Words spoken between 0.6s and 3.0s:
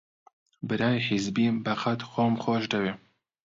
برای حیزبیم بەقەد خۆم خۆش دەوێ